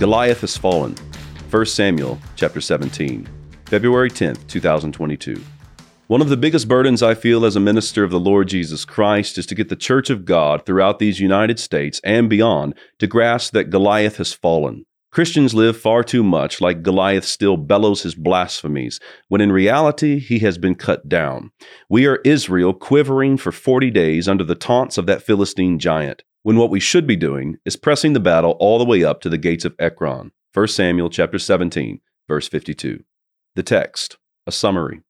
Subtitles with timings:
[0.00, 0.94] Goliath has fallen.
[1.50, 3.28] 1 Samuel chapter 17,
[3.66, 5.38] February 10th, 2022.
[6.06, 9.36] One of the biggest burdens I feel as a minister of the Lord Jesus Christ
[9.36, 13.52] is to get the Church of God throughout these United States and beyond to grasp
[13.52, 14.86] that Goliath has fallen.
[15.12, 20.38] Christians live far too much like Goliath still bellows his blasphemies, when in reality he
[20.38, 21.50] has been cut down.
[21.90, 26.56] We are Israel quivering for 40 days under the taunts of that Philistine giant, when
[26.56, 29.38] what we should be doing is pressing the battle all the way up to the
[29.38, 30.32] gates of Ekron.
[30.54, 33.04] 1 Samuel chapter 17, verse 52.
[33.54, 35.02] The text, a summary.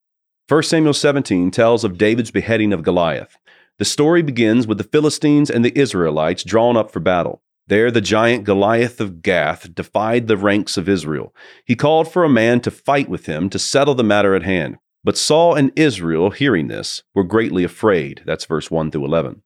[0.49, 3.37] 1 Samuel 17 tells of David's beheading of Goliath.
[3.79, 7.43] The story begins with the Philistines and the Israelites drawn up for battle.
[7.67, 11.33] There, the giant Goliath of Gath defied the ranks of Israel.
[11.65, 14.79] He called for a man to fight with him to settle the matter at hand.
[15.05, 18.23] But Saul and Israel, hearing this, were greatly afraid.
[18.27, 19.43] That's verse 1 through 11.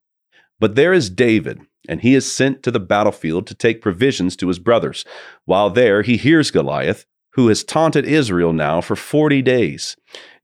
[0.64, 1.60] But there is David,
[1.90, 5.04] and he is sent to the battlefield to take provisions to his brothers.
[5.44, 9.94] While there, he hears Goliath, who has taunted Israel now for 40 days.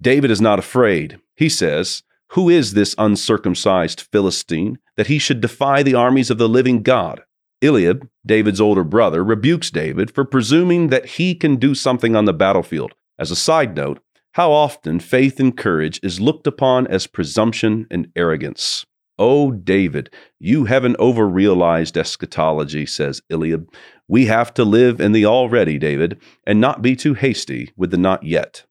[0.03, 1.19] David is not afraid.
[1.37, 6.51] He says, Who is this uncircumcised Philistine that he should defy the armies of the
[6.51, 7.23] living God?
[7.63, 12.35] Eliab, David's older brother, rebukes David for presuming that he can do something on the
[12.35, 12.93] battlefield.
[13.19, 18.13] As a side note, how often faith and courage is looked upon as presumption and
[18.15, 18.85] arrogance.
[19.21, 23.71] Oh, David, you have an overrealized eschatology, says Eliab.
[24.09, 27.99] We have to live in the already, David, and not be too hasty with the
[27.99, 28.65] not yet.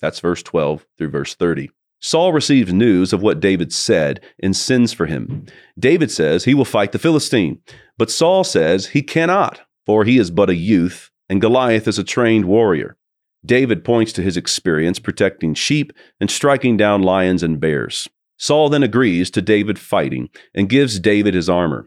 [0.00, 1.70] That's verse 12 through verse 30.
[2.00, 5.46] Saul receives news of what David said and sends for him.
[5.76, 7.60] David says he will fight the Philistine,
[7.96, 12.04] but Saul says he cannot, for he is but a youth, and Goliath is a
[12.04, 12.96] trained warrior.
[13.44, 18.08] David points to his experience protecting sheep and striking down lions and bears.
[18.38, 21.86] Saul then agrees to David fighting and gives David his armor.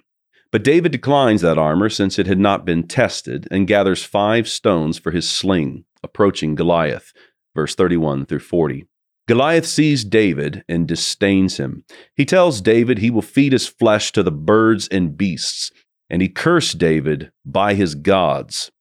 [0.52, 5.00] But David declines that armor since it had not been tested and gathers five stones
[5.00, 7.14] for his sling, approaching Goliath.
[7.56, 8.86] Verse 31 through 40.
[9.28, 11.86] Goliath sees David and disdains him.
[12.16, 15.72] He tells David he will feed his flesh to the birds and beasts,
[16.10, 18.72] and he cursed David by his gods.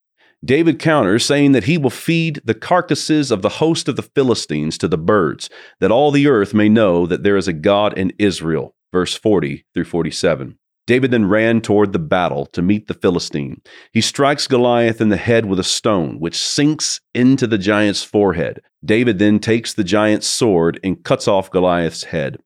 [0.45, 4.79] David counters, saying that he will feed the carcasses of the host of the Philistines
[4.79, 8.13] to the birds, that all the earth may know that there is a God in
[8.19, 8.75] Israel.
[8.93, 10.59] Verse 40 through 47.
[10.87, 13.61] David then ran toward the battle to meet the Philistine.
[13.93, 18.61] He strikes Goliath in the head with a stone, which sinks into the giant's forehead.
[18.85, 22.39] David then takes the giant's sword and cuts off Goliath's head.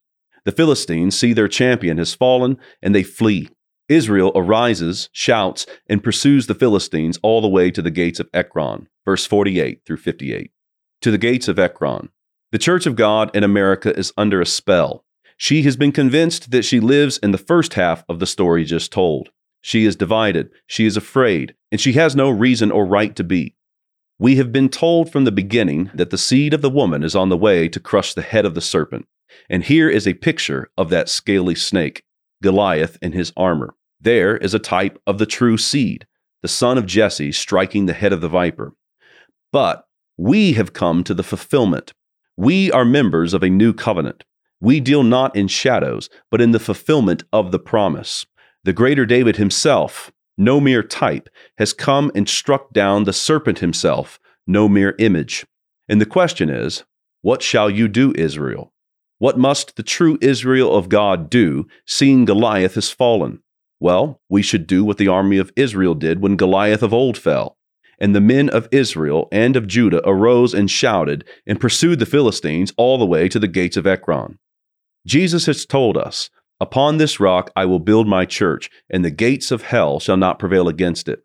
[0.44, 3.48] The Philistines see their champion has fallen and they flee.
[3.88, 8.88] Israel arises, shouts, and pursues the Philistines all the way to the gates of Ekron,
[9.04, 10.50] verse 48 through 58.
[11.02, 12.08] To the gates of Ekron.
[12.50, 15.04] The Church of God in America is under a spell.
[15.36, 18.92] She has been convinced that she lives in the first half of the story just
[18.92, 19.30] told.
[19.60, 23.56] She is divided, she is afraid, and she has no reason or right to be.
[24.18, 27.28] We have been told from the beginning that the seed of the woman is on
[27.28, 29.08] the way to crush the head of the serpent.
[29.50, 32.04] And here is a picture of that scaly snake.
[32.42, 33.74] Goliath in his armor.
[34.00, 36.06] There is a type of the true seed,
[36.42, 38.74] the son of Jesse striking the head of the viper.
[39.50, 39.86] But
[40.18, 41.94] we have come to the fulfillment.
[42.36, 44.24] We are members of a new covenant.
[44.60, 48.26] We deal not in shadows, but in the fulfillment of the promise.
[48.64, 51.28] The greater David himself, no mere type,
[51.58, 55.46] has come and struck down the serpent himself, no mere image.
[55.88, 56.84] And the question is,
[57.22, 58.73] what shall you do, Israel?
[59.18, 63.42] What must the true Israel of God do, seeing Goliath has fallen?
[63.80, 67.56] Well, we should do what the army of Israel did when Goliath of old fell.
[67.98, 72.72] And the men of Israel and of Judah arose and shouted and pursued the Philistines
[72.76, 74.38] all the way to the gates of Ekron.
[75.06, 76.28] Jesus has told us,
[76.60, 80.38] Upon this rock I will build my church, and the gates of hell shall not
[80.38, 81.24] prevail against it.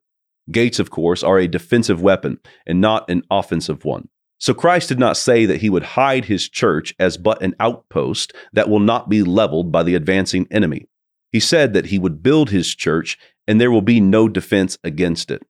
[0.52, 4.10] Gates, of course, are a defensive weapon and not an offensive one.
[4.40, 8.34] So Christ did not say that he would hide his church as but an outpost
[8.54, 10.88] that will not be leveled by the advancing enemy.
[11.32, 15.30] He said that he would build his church and there will be no defense against
[15.30, 15.44] it.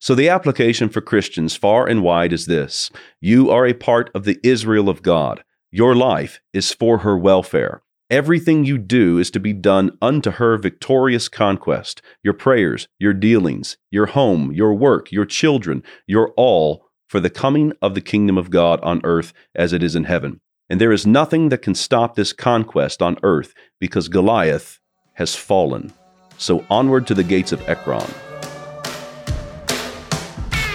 [0.00, 2.90] So the application for Christians far and wide is this
[3.20, 5.42] You are a part of the Israel of God.
[5.72, 7.82] Your life is for her welfare.
[8.10, 12.00] Everything you do is to be done unto her victorious conquest.
[12.22, 17.72] Your prayers, your dealings, your home, your work, your children, your all for the coming
[17.82, 20.40] of the kingdom of God on earth as it is in heaven.
[20.70, 24.78] And there is nothing that can stop this conquest on earth because Goliath
[25.14, 25.92] has fallen.
[26.36, 28.08] So onward to the gates of Ekron.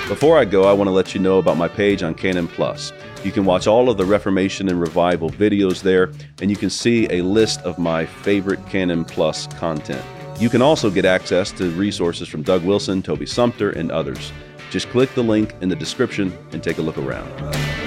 [0.10, 2.92] Before I go, I want to let you know about my page on Canon Plus.
[3.24, 7.08] You can watch all of the Reformation and Revival videos there, and you can see
[7.10, 10.04] a list of my favorite Canon Plus content.
[10.42, 14.34] You can also get access to resources from Doug Wilson, Toby Sumpter, and others.
[14.74, 17.83] Just click the link in the description and take a look around.